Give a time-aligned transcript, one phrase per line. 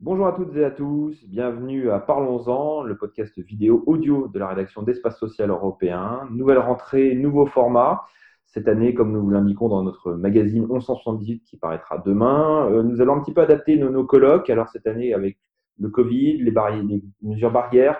[0.00, 4.48] Bonjour à toutes et à tous, bienvenue à Parlons-en, le podcast vidéo audio de la
[4.48, 6.26] rédaction d'Espace Social Européen.
[6.30, 8.04] Nouvelle rentrée, nouveau format.
[8.46, 13.02] Cette année, comme nous vous l'indiquons dans notre magazine 1178 qui paraîtra demain, euh, nous
[13.02, 14.48] allons un petit peu adapter nos, colloques.
[14.48, 15.38] Alors cette année, avec
[15.78, 17.98] le Covid, les, les mesures barrières,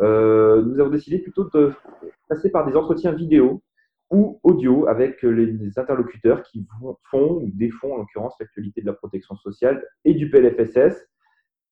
[0.00, 1.72] euh, nous avons décidé plutôt de
[2.28, 3.62] passer par des entretiens vidéo
[4.10, 6.66] ou audio avec les interlocuteurs qui
[7.10, 11.06] font ou défont en l'occurrence l'actualité de la protection sociale et du PLFSS.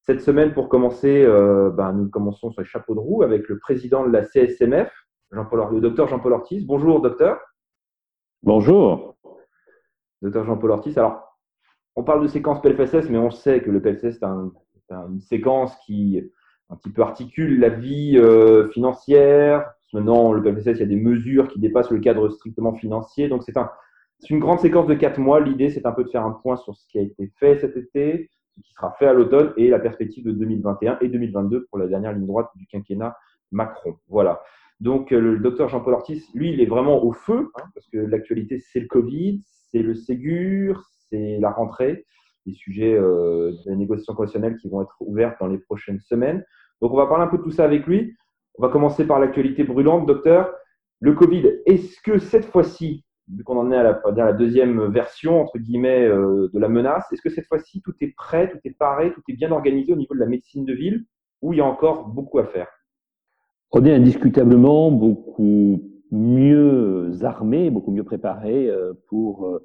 [0.02, 3.58] Cette semaine, pour commencer, euh, ben, nous commençons sur les chapeaux de roue avec le
[3.58, 4.92] président de la CSMF,
[5.32, 6.64] Jean-Paul, le docteur Jean-Paul Ortiz.
[6.64, 7.40] Bonjour, docteur.
[8.42, 9.16] Bonjour.
[10.22, 10.96] Docteur Jean-Paul Ortiz.
[10.98, 11.40] Alors,
[11.96, 14.52] on parle de séquence PLFSS, mais on sait que le PLFSS est, un,
[14.90, 16.22] une séquence qui
[16.68, 19.72] un petit peu articule la vie euh, financière.
[19.92, 23.28] Maintenant, le PLFSS, il y a des mesures qui dépassent le cadre strictement financier.
[23.28, 23.70] Donc, c'est un,
[24.30, 25.40] une grande séquence de quatre mois.
[25.40, 27.76] L'idée, c'est un peu de faire un point sur ce qui a été fait cet
[27.76, 28.30] été,
[28.62, 32.12] qui sera fait à l'automne et la perspective de 2021 et 2022 pour la dernière
[32.12, 33.16] ligne droite du quinquennat
[33.52, 33.96] Macron.
[34.08, 34.42] Voilà.
[34.80, 37.98] Donc, euh, le docteur Jean-Paul Ortiz, lui, il est vraiment au feu, hein, parce que
[37.98, 39.40] l'actualité, c'est le Covid,
[39.70, 42.04] c'est le Ségur, c'est la rentrée,
[42.44, 46.44] les sujets euh, de la négociation professionnelle qui vont être ouvertes dans les prochaines semaines.
[46.82, 48.14] Donc, on va parler un peu de tout ça avec lui.
[48.58, 50.52] On va commencer par l'actualité brûlante, docteur.
[51.00, 55.58] Le Covid, est-ce que cette fois-ci, vu qu'on en est à la, deuxième version, entre
[55.58, 59.12] guillemets, euh, de la menace, est-ce que cette fois-ci, tout est prêt, tout est paré,
[59.12, 61.04] tout est bien organisé au niveau de la médecine de ville,
[61.42, 62.68] ou il y a encore beaucoup à faire?
[63.72, 69.62] On est indiscutablement beaucoup mieux armé, beaucoup mieux préparé euh, pour euh,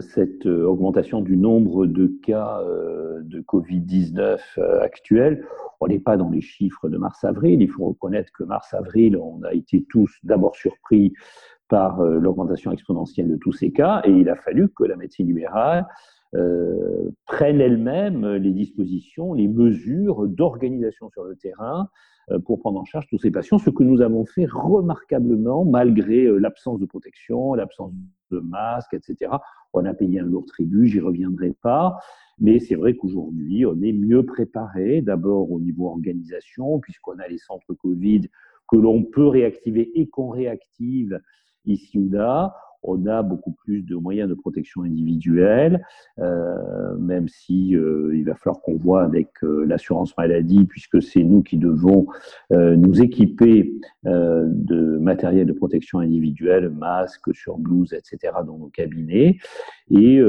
[0.00, 2.60] cette augmentation du nombre de cas
[3.22, 4.38] de Covid-19
[4.80, 5.44] actuels.
[5.80, 7.60] On n'est pas dans les chiffres de mars-avril.
[7.60, 11.12] Il faut reconnaître que mars-avril, on a été tous d'abord surpris
[11.72, 15.26] par euh, l'augmentation exponentielle de tous ces cas, et il a fallu que la médecine
[15.26, 15.86] libérale
[16.34, 21.88] euh, prenne elle-même les dispositions, les mesures d'organisation sur le terrain
[22.30, 26.24] euh, pour prendre en charge tous ces patients, ce que nous avons fait remarquablement malgré
[26.24, 27.92] euh, l'absence de protection, l'absence
[28.40, 29.32] masques, etc.
[29.72, 31.98] On a payé un lourd tribut, j'y reviendrai pas,
[32.38, 37.38] mais c'est vrai qu'aujourd'hui, on est mieux préparé, d'abord au niveau organisation, puisqu'on a les
[37.38, 38.22] centres Covid
[38.68, 41.20] que l'on peut réactiver et qu'on réactive
[41.64, 42.54] ici ou là.
[42.82, 45.84] On a beaucoup plus de moyens de protection individuelle,
[46.18, 51.22] euh, même si euh, il va falloir qu'on voit avec euh, l'assurance maladie, puisque c'est
[51.22, 52.06] nous qui devons
[52.50, 53.72] nous équiper
[54.04, 59.38] de matériel de protection individuelle, masques, surblouses, etc., dans nos cabinets.
[59.90, 60.20] Et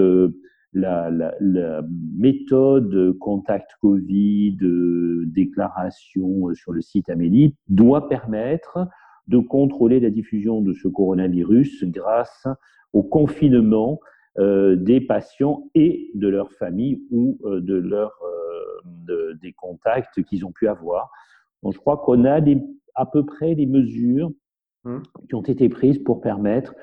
[0.73, 1.81] la, la, la,
[2.15, 4.57] méthode contact Covid,
[5.25, 8.87] déclaration sur le site Amélie, doit permettre
[9.27, 12.47] de contrôler la diffusion de ce coronavirus grâce
[12.91, 13.99] au confinement
[14.39, 20.23] euh, des patients et de leur famille ou euh, de leur, euh, de, des contacts
[20.23, 21.11] qu'ils ont pu avoir.
[21.61, 22.57] Donc, je crois qu'on a des,
[22.95, 24.31] à peu près les mesures
[24.85, 24.97] mmh.
[25.29, 26.73] qui ont été prises pour permettre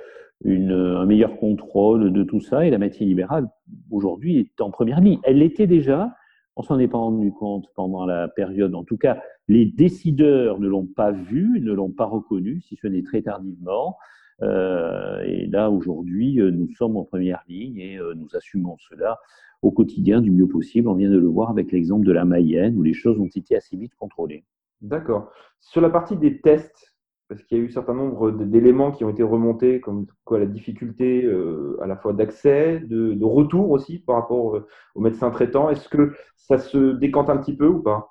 [0.45, 2.65] une, un meilleur contrôle de tout ça.
[2.65, 3.49] Et la médecine libérale,
[3.91, 5.19] aujourd'hui, est en première ligne.
[5.25, 6.15] Elle l'était déjà,
[6.57, 8.75] on s'en est pas rendu compte pendant la période.
[8.75, 12.87] En tout cas, les décideurs ne l'ont pas vu, ne l'ont pas reconnu, si ce
[12.87, 13.97] n'est très tardivement.
[14.43, 19.19] Euh, et là, aujourd'hui, euh, nous sommes en première ligne et euh, nous assumons cela
[19.63, 20.89] au quotidien du mieux possible.
[20.89, 23.57] On vient de le voir avec l'exemple de la Mayenne, où les choses ont été
[23.57, 24.45] assez vite contrôlées.
[24.81, 25.31] D'accord.
[25.61, 26.95] Sur la partie des tests,
[27.31, 30.41] parce qu'il y a eu un certain nombre d'éléments qui ont été remontés, comme quoi
[30.41, 35.31] la difficulté euh, à la fois d'accès, de, retour aussi par rapport euh, aux médecins
[35.31, 35.71] traitants.
[35.71, 38.11] Est-ce que ça se décante un petit peu ou pas?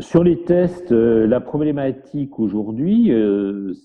[0.00, 3.12] Sur les tests, euh, la problématique aujourd'hui,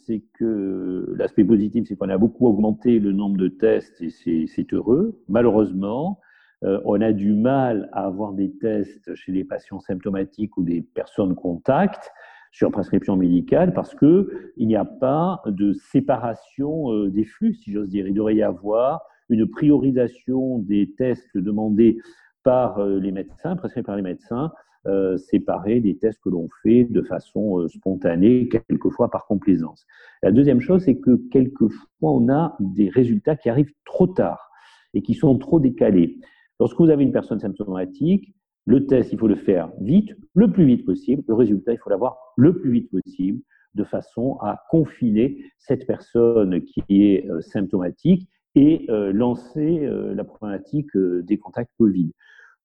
[0.07, 4.73] c'est que l'aspect positif, c'est qu'on a beaucoup augmenté le nombre de tests et c'est
[4.73, 5.21] heureux.
[5.27, 6.19] Malheureusement,
[6.63, 11.35] on a du mal à avoir des tests chez les patients symptomatiques ou des personnes
[11.35, 12.11] contacts
[12.51, 17.71] sur prescription médicale parce que il n'y a pas de séparation euh, des flux, si
[17.71, 18.07] j'ose dire.
[18.07, 21.97] Il devrait y avoir une priorisation des tests demandés
[22.43, 24.51] par euh, les médecins, prescrits par les médecins,
[24.87, 29.85] euh, séparés des tests que l'on fait de façon spontanée, quelquefois par complaisance.
[30.23, 34.49] La deuxième chose, c'est que quelquefois, on a des résultats qui arrivent trop tard
[34.93, 36.17] et qui sont trop décalés.
[36.59, 38.33] Lorsque vous avez une personne symptomatique,
[38.69, 41.23] le test, il faut le faire vite, le plus vite possible.
[41.27, 43.41] Le résultat, il faut l'avoir le plus vite possible,
[43.73, 50.23] de façon à confiner cette personne qui est euh, symptomatique et euh, lancer euh, la
[50.23, 52.11] problématique des contacts Covid.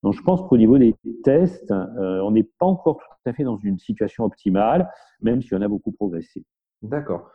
[0.03, 3.57] Donc, je pense qu'au niveau des tests, on n'est pas encore tout à fait dans
[3.57, 4.91] une situation optimale,
[5.23, 6.45] même si on a beaucoup progressé.
[6.83, 7.31] D'accord.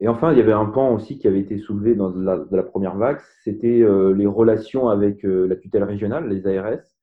[0.00, 2.62] Et enfin, il y avait un pan aussi qui avait été soulevé dans la, la
[2.64, 3.86] première vague, c'était
[4.16, 6.97] les relations avec la tutelle régionale, les ARS.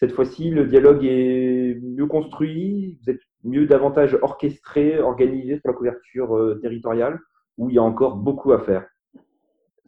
[0.00, 5.74] Cette fois-ci, le dialogue est mieux construit, vous êtes mieux davantage orchestré, organisé sur la
[5.74, 7.18] couverture euh, territoriale,
[7.58, 8.86] où il y a encore beaucoup à faire.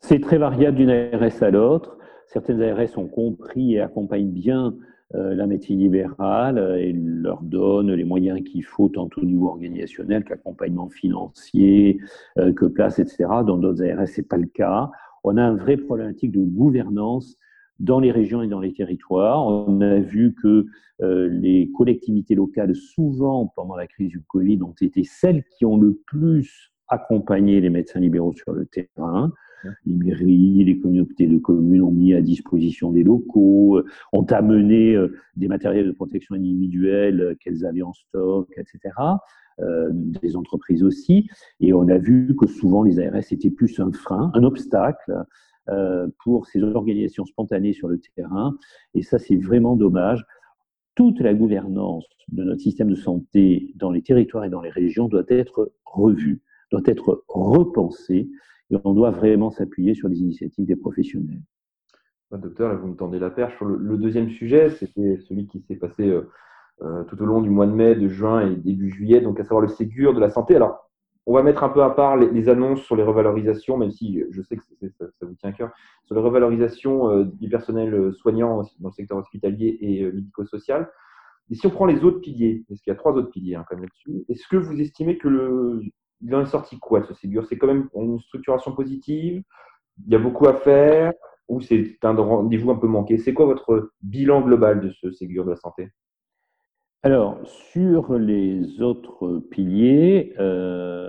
[0.00, 1.97] C'est très variable d'une ARS à l'autre.
[2.26, 4.76] Certaines ARS ont compris et accompagnent bien
[5.14, 9.49] euh, la médecine libérale euh, et leur donne les moyens qu'il faut tant au niveau
[9.49, 11.99] organisationnel qu'accompagnement financier,
[12.37, 13.25] que place, etc.
[13.47, 14.91] Dans d'autres ARS, c'est pas le cas.
[15.25, 17.38] On a un vrai problématique de gouvernance
[17.78, 19.46] dans les régions et dans les territoires.
[19.46, 20.66] On a vu que
[21.00, 26.00] les collectivités locales, souvent pendant la crise du Covid, ont été celles qui ont le
[26.06, 29.32] plus accompagné les médecins libéraux sur le terrain.
[29.86, 34.94] Les mairies, les communautés de communes ont mis à disposition des locaux, euh, ont amené
[34.94, 38.94] euh, des matériels de protection individuelle euh, qu'elles avaient en stock, etc.
[40.22, 41.28] des entreprises aussi.
[41.60, 45.25] Et on a vu que souvent les ARS étaient plus un frein, un obstacle
[46.25, 48.56] pour ces organisations spontanées sur le terrain.
[48.94, 50.25] Et ça, c'est vraiment dommage.
[50.94, 55.09] Toute la gouvernance de notre système de santé dans les territoires et dans les régions
[55.09, 58.29] doit être revue, doit être repensée
[58.85, 61.43] on doit vraiment s'appuyer sur les initiatives des professionnels.
[62.31, 66.09] Docteur, vous me tendez la perche sur le, deuxième sujet, c'était celui qui s'est passé
[66.09, 66.31] euh,
[66.81, 69.44] euh, tout au long du mois de mai, de juin et début juillet, donc à
[69.44, 70.56] savoir le Ségur de la santé.
[70.56, 70.91] Alors,
[71.26, 74.42] on va mettre un peu à part les, annonces sur les revalorisations, même si je
[74.42, 74.62] sais que
[74.98, 75.70] ça, vous tient à cœur,
[76.04, 80.90] sur les revalorisations euh, du personnel soignant dans le secteur hospitalier et médico-social.
[81.50, 83.64] Et si on prend les autres piliers, parce qu'il y a trois autres piliers hein,
[83.70, 85.82] là-dessus, est-ce que vous estimez que
[86.22, 87.46] il en est sorti quoi ce Ségur?
[87.46, 89.42] C'est quand même une structuration positive?
[90.06, 91.12] Il y a beaucoup à faire?
[91.48, 93.18] Ou c'est un rendez-vous un peu manqué?
[93.18, 95.90] C'est quoi votre bilan global de ce Ségur de la santé?
[97.02, 101.01] Alors, sur les autres piliers, euh,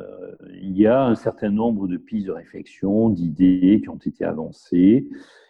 [0.73, 5.07] il y a un certain nombre de pistes de réflexion, d'idées qui ont été avancées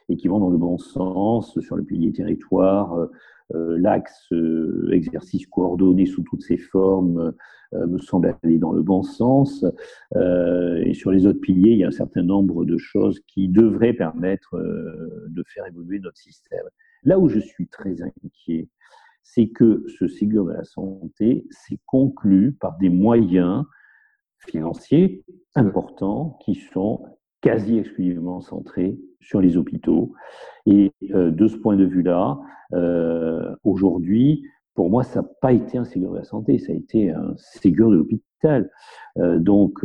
[0.10, 2.94] et qui vont dans le bon sens sur le pilier territoire.
[2.94, 3.08] Euh,
[3.56, 7.34] euh, l'axe euh, exercice coordonné sous toutes ses formes
[7.72, 9.66] me semble aller dans le bon sens.
[10.14, 13.94] et sur les autres piliers, il y a un certain nombre de choses qui devraient
[13.94, 14.56] permettre
[15.28, 16.66] de faire évoluer notre système.
[17.04, 18.68] Là où je suis très inquiet,
[19.24, 23.66] c'est que ce Ségur de la santé s'est conclu par des moyens
[24.48, 25.24] financiers
[25.56, 27.06] importants qui sont
[27.42, 30.14] quasi exclusivement centré sur les hôpitaux.
[30.66, 32.40] Et euh, de ce point de vue-là,
[32.74, 34.44] euh, aujourd'hui,
[34.76, 37.36] pour moi, ça n'a pas été un Ségur de la santé, ça a été un
[37.38, 38.72] Ségur de l'hôpital.
[39.18, 39.80] Euh, donc,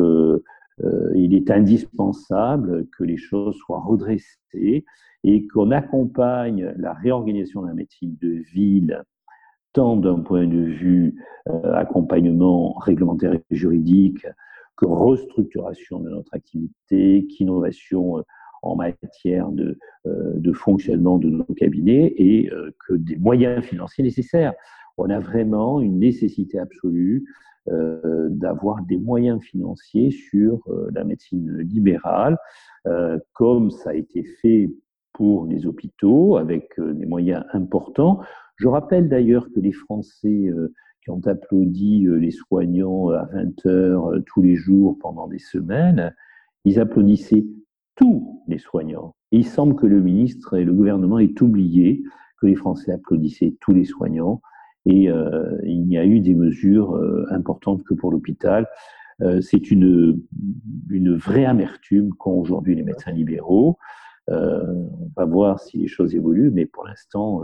[1.17, 4.85] il est indispensable que les choses soient redressées
[5.25, 9.03] et qu'on accompagne la réorganisation de la médecine de ville
[9.73, 11.17] tant d'un point de vue
[11.75, 14.27] accompagnement réglementaire et juridique
[14.79, 18.23] que restructuration de notre activité, qu'innovation euh,
[18.63, 24.05] en matière de, euh, de, fonctionnement de nos cabinets et euh, que des moyens financiers
[24.05, 24.55] nécessaires.
[24.97, 27.25] On a vraiment une nécessité absolue
[28.31, 30.63] d'avoir des moyens financiers sur
[30.95, 32.39] la médecine libérale,
[33.35, 34.71] comme ça a été fait
[35.19, 38.21] pour les hôpitaux, avec des moyens importants.
[38.57, 40.51] Je rappelle d'ailleurs que les Français
[41.03, 45.39] qui ont applaudi euh, les soignants à 20 heures euh, tous les jours pendant des
[45.39, 46.15] semaines,
[46.65, 47.47] ils applaudissaient
[47.97, 49.15] tous les soignants.
[49.33, 52.03] Il semble que le ministre et le gouvernement aient oublié
[52.41, 54.41] que les Français applaudissaient tous les soignants.
[54.87, 56.99] Et euh, il n'y a eu des mesures
[57.31, 58.67] importantes que pour l'hôpital.
[59.41, 60.23] c'est une,
[60.89, 63.77] une vraie amertume qu'ont aujourd'hui les médecins libéraux.
[64.31, 67.43] On va voir si les choses évoluent, mais pour l'instant,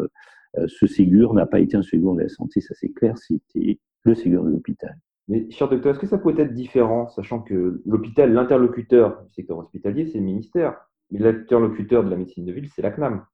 [0.59, 3.79] euh, ce Ségur n'a pas été un Ségur de la santé, ça c'est clair, c'était
[4.05, 4.97] le Ségur de l'hôpital.
[5.29, 9.59] Mais cher docteur, est-ce que ça peut être différent, sachant que l'hôpital, l'interlocuteur du secteur
[9.59, 10.77] hospitalier, c'est le ministère,
[11.11, 13.25] mais l'interlocuteur de la médecine de ville, c'est la CNAM,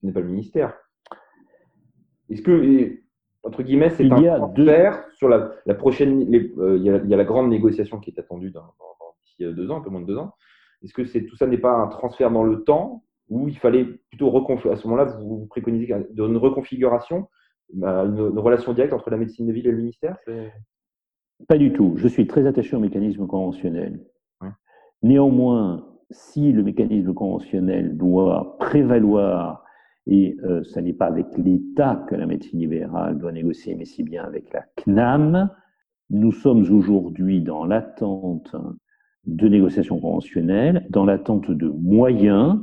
[0.00, 0.74] ce n'est pas le ministère.
[2.28, 2.98] Est-ce que,
[3.42, 8.00] entre guillemets, c'est un transfert sur la, prochaine, euh, il, y a, la grande négociation
[8.00, 8.52] qui est attendue
[9.24, 10.34] d'ici deux ans, un peu moins de deux ans.
[10.84, 13.84] Est-ce que c'est, tout ça n'est pas un transfert dans le temps où il fallait
[13.84, 14.74] plutôt reconfigurer.
[14.74, 17.28] À ce moment-là, vous, préconisez une reconfiguration,
[17.72, 20.18] bah, une, relation directe entre la médecine de ville et le ministère
[21.48, 21.94] Pas du tout.
[21.96, 24.04] Je suis très attaché au mécanisme conventionnel.
[25.02, 29.64] Néanmoins, si le mécanisme conventionnel doit prévaloir,
[30.06, 34.02] et euh, ce n'est pas avec l'État que la médecine libérale doit négocier, mais c'est
[34.02, 35.50] bien avec la CNAM,
[36.10, 38.54] nous sommes aujourd'hui dans l'attente
[39.26, 42.58] de négociations conventionnelles, dans l'attente de moyens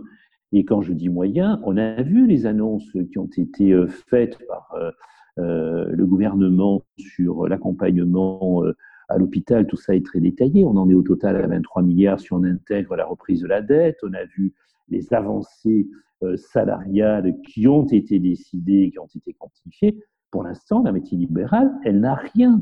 [0.53, 4.37] et quand je dis moyens, on a vu les annonces qui ont été euh, faites
[4.47, 4.91] par euh,
[5.39, 8.63] euh, le gouvernement sur l'accompagnement
[9.07, 10.65] à l'hôpital, tout ça est très détaillé.
[10.65, 13.61] On en est au total à 23 milliards si on intègre la reprise de la
[13.61, 13.97] dette.
[14.03, 14.53] On a vu
[14.89, 15.87] les avancées
[16.35, 19.99] salariales qui ont été décidées, qui ont été quantifiées.
[20.29, 22.61] Pour l'instant, la médecine libérale, elle n'a rien.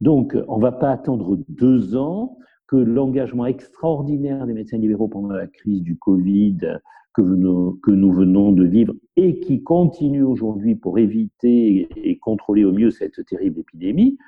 [0.00, 5.34] Donc, on ne va pas attendre deux ans que l'engagement extraordinaire des médecins libéraux pendant
[5.34, 6.58] la crise du Covid
[7.14, 12.64] que nous, que nous venons de vivre et qui continue aujourd'hui pour éviter et contrôler
[12.64, 14.18] au mieux cette terrible épidémie,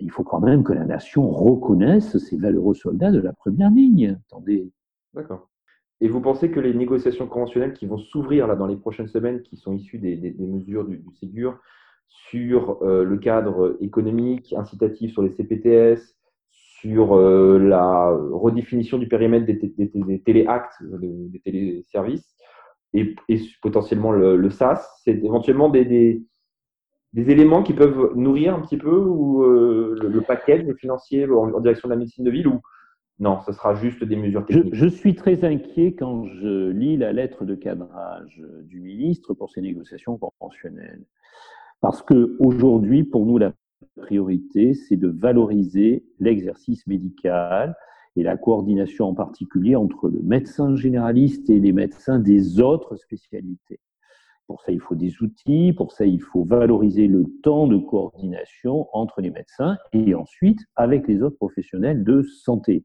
[0.00, 4.18] il faut quand même que la nation reconnaisse ces valeureux soldats de la première ligne.
[4.28, 4.70] Attendez.
[5.14, 5.48] D'accord.
[6.00, 9.56] Et vous pensez que les négociations conventionnelles qui vont s'ouvrir dans les prochaines semaines, qui
[9.56, 11.58] sont issues des, mesures du, du, Ségur
[12.08, 16.15] sur euh, le cadre économique, incitatif sur les CPTS,
[16.80, 22.36] sur euh, la redéfinition du périmètre des, des, des téléactes, des téléservices,
[22.92, 26.22] et, et potentiellement le, le SAS, c'est éventuellement des,
[27.12, 31.88] des éléments qui peuvent nourrir un petit peu ou euh, le, paquet financier en, direction
[31.88, 32.60] de la médecine de ville ou
[33.18, 37.14] non, ce sera juste des mesures techniques je, suis très inquiet quand je lis la
[37.14, 41.02] lettre de cadrage du ministre pour ces négociations conventionnelles.
[41.80, 43.52] Parce que aujourd'hui, pour nous, la
[43.96, 47.76] priorité, c'est de valoriser l'exercice médical
[48.16, 53.80] et la coordination en particulier entre le médecin généraliste et les médecins des autres spécialités.
[54.46, 58.88] Pour ça, il faut des outils, pour ça, il faut valoriser le temps de coordination
[58.92, 62.84] entre les médecins et ensuite avec les autres professionnels de santé.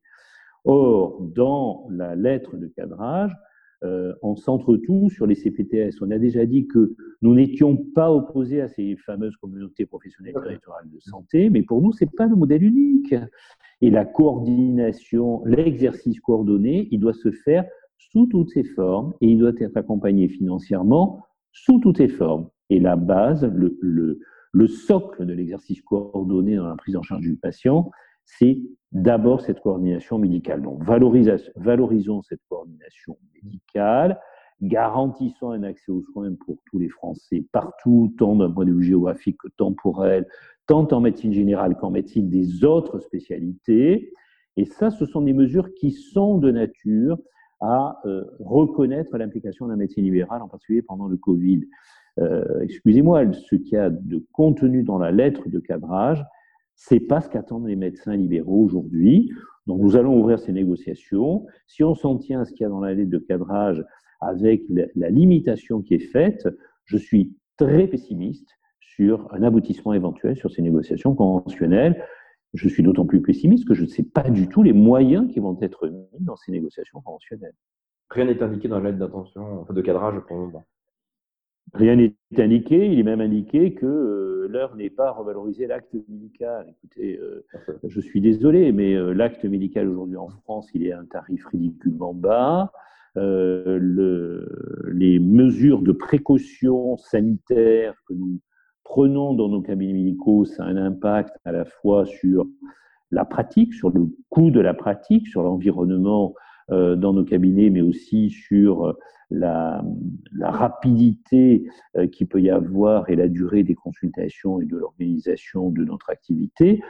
[0.66, 3.36] Or, dans la lettre de cadrage,
[3.84, 6.02] euh, on centre tout sur les CPTS.
[6.02, 10.90] On a déjà dit que nous n'étions pas opposés à ces fameuses communautés professionnelles territoriales
[10.90, 13.16] de santé, mais pour nous, ce n'est pas le modèle unique.
[13.82, 17.66] Et la coordination, l'exercice coordonné, il doit se faire
[17.98, 22.50] sous toutes ses formes et il doit être accompagné financièrement sous toutes ses formes.
[22.70, 24.20] Et la base, le, le,
[24.52, 27.90] le socle de l'exercice coordonné dans la prise en charge du patient,
[28.26, 28.62] c'est
[28.92, 30.62] d'abord cette coordination médicale.
[30.62, 34.20] Donc, valorisons cette coordination médicale,
[34.62, 38.84] garantissons un accès aux soins pour tous les Français partout, tant d'un point de vue
[38.84, 40.28] géographique que temporel,
[40.68, 44.14] tant en médecine générale qu'en médecine des autres spécialités.
[44.58, 47.18] Et ça, ce sont des mesures qui sont de nature
[47.62, 51.62] à euh, reconnaître l'implication de la médecine libérale, en particulier pendant le Covid.
[52.20, 56.24] Euh, excusez-moi, ce qu'il y a de contenu dans la lettre de cadrage,
[56.84, 59.32] c'est pas ce qu'attendent les médecins libéraux aujourd'hui.
[59.68, 61.46] Donc nous allons ouvrir ces négociations.
[61.68, 63.86] Si on s'en tient à ce qu'il y a dans la lettre de cadrage
[64.20, 64.64] avec
[64.96, 66.48] la, limitation qui est faite,
[66.86, 72.04] je suis très pessimiste sur un aboutissement éventuel sur ces négociations conventionnelles.
[72.56, 75.40] Je suis d'autant plus pessimiste que je ne sais pas du tout les moyens qui
[75.40, 77.56] vont être mis dans ces négociations conventionnelles.
[78.10, 80.66] Rien n'est indiqué dans la lettre d'intention, de cadrage pour le moment.
[81.74, 82.92] Rien n'est indiqué.
[82.92, 86.68] Il est même indiqué que euh, l'heure n'est pas à revaloriser l'acte médical.
[86.70, 87.46] Écoutez, euh,
[87.84, 91.46] je suis désolé, mais euh, l'acte médical aujourd'hui en France, il est à un tarif
[91.48, 92.72] ridiculement bas.
[93.16, 94.48] Le,
[94.94, 98.40] les mesures de précaution sanitaire que nous
[98.86, 102.48] prenons dans nos cabinets médicaux, ça a un impact à la fois sur
[103.12, 106.34] la pratique, sur le coût de la pratique, sur l'environnement
[106.70, 108.94] dans nos cabinets, mais aussi sur euh,
[109.30, 109.84] la,
[110.34, 111.66] la rapidité
[111.96, 116.10] euh, qu'il peut y avoir et la durée des consultations et de l'organisation de notre
[116.10, 116.82] activité.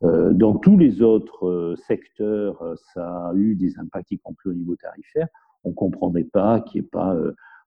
[0.00, 2.62] Dans tous les autres secteurs,
[2.94, 5.26] ça a eu des impacts, y compris au niveau tarifaire.
[5.64, 7.16] On ne comprendrait pas qu'il n'y ait pas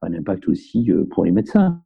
[0.01, 1.82] un impact aussi pour les médecins.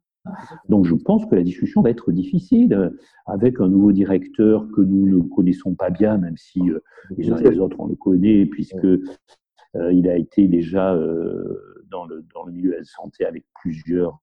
[0.68, 2.92] Donc je pense que la discussion va être difficile
[3.26, 6.60] avec un nouveau directeur que nous ne connaissons pas bien, même si
[7.16, 9.02] les uns et les autres on le connaît, puisque euh,
[9.92, 14.20] il a été déjà euh, dans le, dans le milieu de la santé avec plusieurs,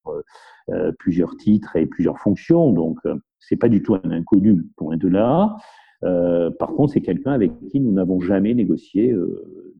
[0.69, 2.71] euh, plusieurs titres et plusieurs fonctions.
[2.71, 2.99] Donc,
[3.39, 5.55] c'est pas du tout un inconnu, loin de là.
[6.59, 9.15] par contre, c'est quelqu'un avec qui nous n'avons jamais négocié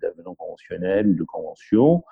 [0.02, 2.04] d'avenant conventionnel ou de convention.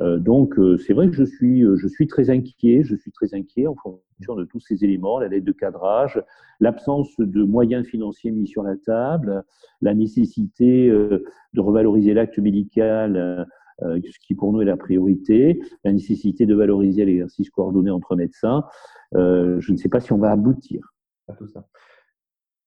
[0.00, 2.82] Euh, donc, euh, c'est vrai que je suis, euh, je suis très inquiet.
[2.84, 6.22] Je suis très inquiet en fonction de tous ces éléments, la lettre de cadrage,
[6.60, 9.44] l'absence de moyens financiers mis sur la table,
[9.80, 13.46] la nécessité de revaloriser l'acte médical,
[13.80, 18.64] ce qui pour nous est la priorité, la nécessité de valoriser l'exercice coordonné entre médecins.
[19.14, 20.92] je ne sais pas si on va aboutir
[21.28, 21.64] à tout ça.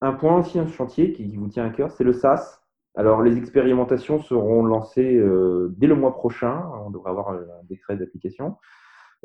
[0.00, 2.63] Un point aussi, un chantier qui vous tient à cœur, c'est le SAS.
[2.96, 6.62] Alors, les expérimentations seront lancées euh, dès le mois prochain.
[6.86, 8.56] On devrait avoir un décret d'application.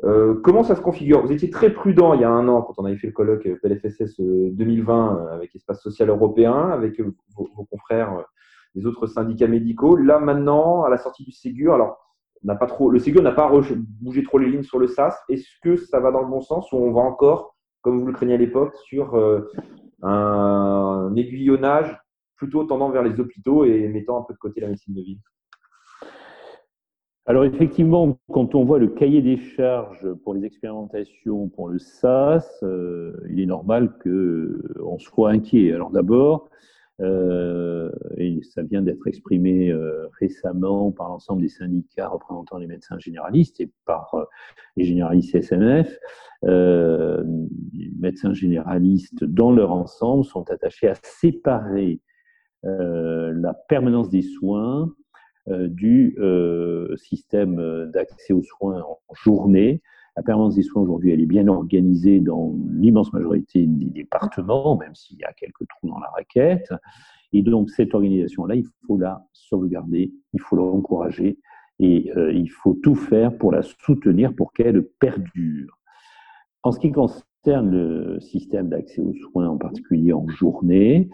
[0.02, 1.22] Euh, comment ça se configure?
[1.22, 3.48] Vous étiez très prudent il y a un an quand on avait fait le colloque
[3.62, 7.00] PLFSS 2020 euh, avec Espace Social Européen, avec
[7.36, 8.24] vos, confrères
[8.74, 9.94] des autres syndicats médicaux.
[9.94, 11.98] Là, maintenant, à la sortie du Ségur, alors,
[12.42, 13.52] n'a pas trop, le Ségur n'a pas
[14.00, 15.16] bougé trop les lignes sur le SAS.
[15.28, 18.14] Est-ce que ça va dans le bon sens ou on va encore, comme vous le
[18.14, 19.14] craignez à l'époque, sur
[20.02, 21.99] un aiguillonnage
[22.40, 25.18] plutôt tendant vers les hôpitaux et mettant un peu de côté la médecine de ville
[27.26, 32.58] alors effectivement, quand on voit le cahier des charges pour les expérimentations pour le SAS,
[32.64, 35.72] euh, il est normal qu'on soit inquiet.
[35.72, 36.48] Alors d'abord,
[37.00, 42.98] euh, et ça vient d'être exprimé euh, récemment par l'ensemble des syndicats représentant les médecins
[42.98, 44.26] généralistes et par
[44.76, 45.98] les généralistes SNF,
[46.42, 52.00] les médecins généralistes dans leur ensemble sont attachés à séparer
[52.62, 54.92] la permanence des soins
[55.48, 59.80] euh, du euh, système d'accès aux soins en journée.
[60.16, 64.94] La permanence des soins aujourd'hui, elle est bien organisée dans l'immense majorité des départements, même
[64.94, 66.70] s'il y a quelques trous dans la raquette.
[67.32, 71.38] Et donc, cette organisation-là, il faut la sauvegarder, il faut l'encourager
[71.78, 75.78] et euh, il faut tout faire pour la soutenir pour qu'elle perdure.
[76.62, 81.08] En ce qui concerne le système d'accès aux soins, en particulier en journée,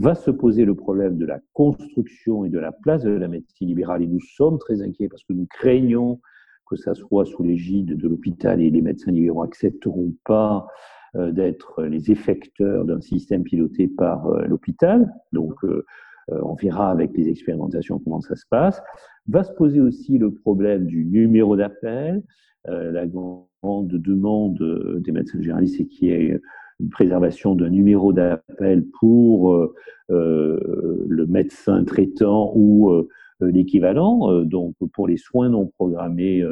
[0.00, 3.68] va se poser le problème de la construction et de la place de la médecine
[3.68, 4.02] libérale.
[4.02, 6.20] Et nous sommes très inquiets parce que nous craignons
[6.66, 10.66] que ça soit sous l'égide de l'hôpital et les médecins libéraux accepteront pas
[11.16, 15.12] euh, d'être les effecteurs d'un système piloté par euh, l'hôpital.
[15.32, 15.84] Donc, euh,
[16.28, 18.80] on verra avec les expérimentations comment ça se passe.
[19.26, 22.22] Va se poser aussi le problème du numéro d'appel.
[22.66, 24.62] la grande demande
[25.00, 26.40] des médecins généralistes, c'est qu'il y ait
[26.80, 29.74] une préservation d'un numéro d'appel pour euh,
[30.10, 33.08] euh, le médecin traitant ou euh,
[33.40, 36.44] l'équivalent, donc pour les soins non programmés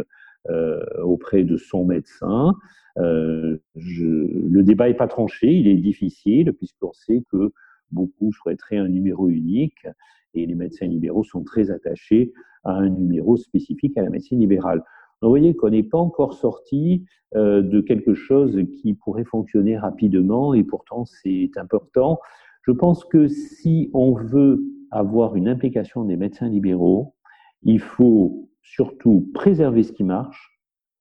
[1.02, 2.54] auprès de son médecin.
[2.96, 7.52] le débat n'est pas tranché, il est difficile puisqu'on sait que
[7.90, 9.86] beaucoup souhaiteraient un numéro unique
[10.32, 12.32] et les médecins libéraux sont très attachés
[12.64, 14.82] à un numéro spécifique à la médecine libérale.
[15.22, 20.54] Vous voyez qu'on n'est pas encore sorti euh, de quelque chose qui pourrait fonctionner rapidement
[20.54, 22.20] et pourtant c'est important.
[22.62, 27.14] Je pense que si on veut avoir une implication des médecins libéraux,
[27.62, 30.58] il faut surtout préserver ce qui marche,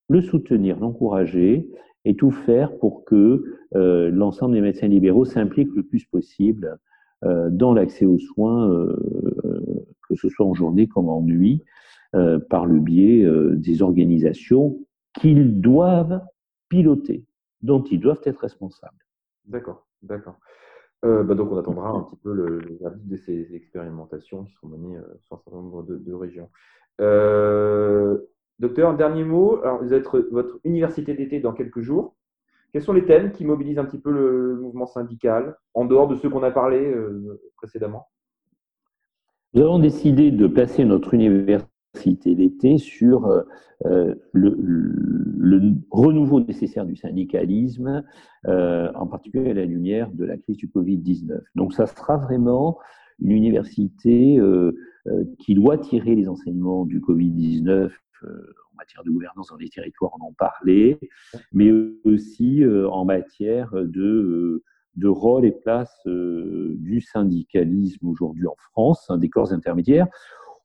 [0.09, 1.69] le soutenir, l'encourager
[2.05, 3.43] et tout faire pour que
[3.75, 6.77] euh, l'ensemble des médecins libéraux s'impliquent le plus possible
[7.23, 8.69] euh, dans l'accès aux soins,
[10.09, 11.63] que ce soit en journée comme en nuit,
[12.49, 14.79] par le biais des organisations
[15.13, 16.21] qu'ils doivent
[16.69, 17.25] piloter,
[17.61, 18.97] dont ils doivent être responsables.
[19.45, 20.37] D'accord, d'accord.
[21.05, 24.69] Euh, bah donc on attendra un petit peu le, verdict de ces expérimentations qui seront
[24.69, 26.49] menées euh, sur un certain nombre de, régions.
[27.01, 28.17] Euh,
[28.57, 29.59] docteur, un dernier mot.
[29.61, 32.15] Alors, vous êtes votre université d'été dans quelques jours.
[32.73, 36.15] Quels sont les thèmes qui mobilisent un petit peu le, mouvement syndical, en dehors de
[36.15, 36.93] ceux qu'on a parlé
[37.55, 38.09] précédemment?
[39.53, 41.71] Nous avons décidé de placer notre université
[42.05, 43.43] l'été sur euh,
[43.85, 48.03] euh, le, renouveau nécessaire du syndicalisme,
[48.45, 51.39] euh, en particulier à la lumière de la crise du Covid-19.
[51.55, 52.77] Donc ça sera vraiment
[53.19, 54.39] une université
[55.39, 57.89] qui doit tirer les enseignements du Covid-19
[58.23, 60.99] en matière de gouvernance dans les territoires, on en parlait,
[61.51, 61.71] mais
[62.05, 64.63] aussi en matière de
[64.95, 70.07] de rôle et place du syndicalisme aujourd'hui en France, des corps intermédiaires.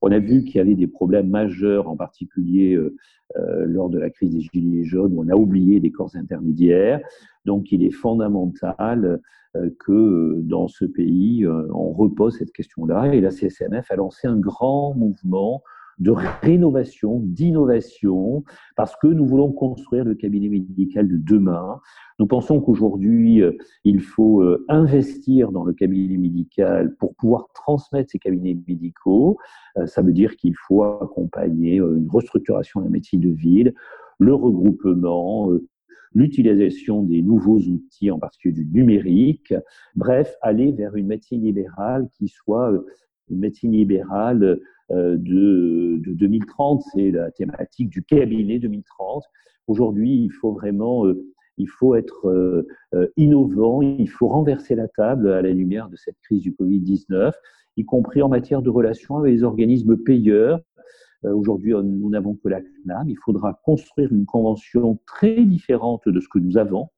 [0.02, 2.96] On a vu qu'il y avait des problèmes majeurs, en particulier euh,
[3.36, 7.00] euh, lors de la crise des Gilets jaunes, où on a oublié des corps intermédiaires.
[7.44, 9.20] Donc, il est fondamental
[9.56, 13.14] euh, que dans ce pays, on repose cette question-là.
[13.14, 15.62] Et la CSMF a lancé un grand mouvement
[15.98, 16.10] de
[16.42, 18.44] rénovation, d'innovation,
[18.76, 21.80] parce que nous voulons construire le cabinet médical de demain.
[22.18, 23.52] Nous pensons qu'aujourd'hui, euh,
[23.84, 29.38] il faut euh, investir dans le cabinet médical pour pouvoir transmettre ces cabinets médicaux.
[29.76, 33.74] Euh, ça veut dire qu'il faut accompagner une restructuration de la médecine de ville,
[34.18, 35.50] le regroupement,
[36.14, 39.54] l'utilisation des nouveaux outils, en particulier du numérique,
[39.96, 42.72] bref, aller vers une médecine libérale qui soit
[43.30, 49.24] une médecine libérale euh, de, 2030, c'est la thématique du cabinet 2030.
[49.66, 51.24] Aujourd'hui, il faut vraiment euh,
[51.58, 52.66] il faut être euh,
[53.16, 57.32] innovant, il faut renverser la table à la lumière de cette crise du Covid-19,
[57.76, 60.60] y compris en matière de relations avec les organismes payeurs.
[61.22, 63.08] Aujourd'hui, nous n'avons que la CNAM.
[63.08, 66.88] Il faudra construire une convention très différente de ce que nous avons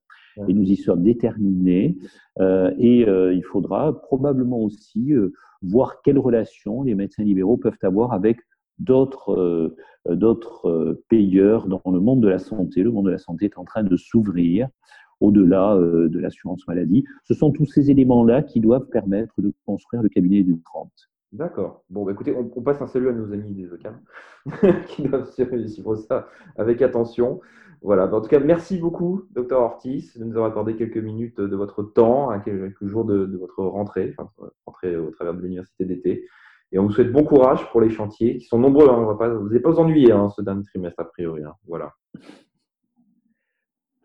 [0.49, 1.97] et nous y sommes déterminés.
[2.40, 5.12] et il faudra probablement aussi
[5.62, 8.38] voir quelles relations les médecins libéraux peuvent avoir avec
[8.79, 9.77] d'autres euh,
[10.14, 12.83] d'autres euh, payeurs dans le monde de la santé.
[12.83, 14.68] Le monde de la santé est en train de s'ouvrir
[15.20, 17.05] au-delà euh, de l'assurance maladie.
[17.25, 20.90] Ce sont tous ces éléments-là qui doivent permettre de construire le cabinet du 30.
[21.35, 21.83] D'accord.
[21.90, 23.99] Bon, bah, écoutez, on, passe un salut à nos amis des OCAM
[24.87, 27.40] qui doivent suivre ça avec attention.
[27.83, 28.07] Voilà.
[28.07, 31.57] Bah, en tout cas, merci beaucoup, docteur Ortiz, de nous avoir accordé quelques minutes de
[31.57, 34.31] votre temps, hein, quelques jours de, votre rentrée, enfin,
[34.64, 36.25] rentrée au travers de l'université d'été.
[36.70, 38.88] Et on vous souhaite bon courage pour les chantiers, qui sont nombreux.
[38.88, 38.97] Hein.
[38.97, 41.42] on va pas, vous n'allez pas vous ennuyer hein, ce dernier trimestre, a priori.
[41.66, 41.94] Voilà.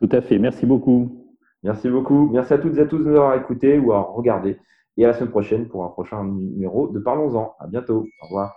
[0.02, 0.40] Tout à fait.
[0.40, 1.28] Merci beaucoup.
[1.62, 2.28] Merci beaucoup.
[2.32, 4.58] Merci à toutes et à tous de nous avoir écoutés ou à regarder
[5.00, 7.56] et à la semaine prochaine pour un prochain numéro de Parlons-en.
[7.60, 8.06] À bientôt.
[8.22, 8.54] Au revoir.